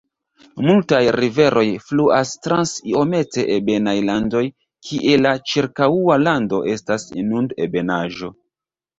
Multaj 0.67 0.99
riveroj 1.15 1.65
fluas 1.89 2.29
trans 2.45 2.71
iomete 2.91 3.43
ebenaj 3.55 3.93
landoj 4.07 4.41
kie 4.87 5.19
la 5.25 5.33
ĉirkaŭa 5.51 6.17
lando 6.23 6.63
estas 6.73 7.05
inund-ebenaĵo. 7.25 8.31